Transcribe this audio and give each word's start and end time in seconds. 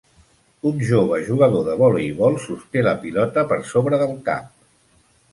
Un 0.67 0.77
jove 0.91 1.17
jugador 1.25 1.67
de 1.67 1.75
voleibol 1.81 2.37
sosté 2.45 2.83
la 2.87 2.93
pilota 3.03 3.43
per 3.53 3.59
sobre 3.73 4.01
del 4.05 4.15
cap. 4.31 4.49